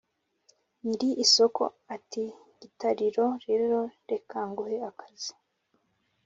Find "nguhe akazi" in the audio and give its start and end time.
4.49-5.33